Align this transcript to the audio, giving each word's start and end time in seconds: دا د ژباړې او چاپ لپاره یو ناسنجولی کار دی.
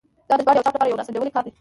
دا 0.29 0.33
د 0.37 0.39
ژباړې 0.43 0.59
او 0.59 0.65
چاپ 0.65 0.71
لپاره 0.73 0.87
یو 0.89 0.99
ناسنجولی 0.99 1.33
کار 1.35 1.43
دی. 1.45 1.49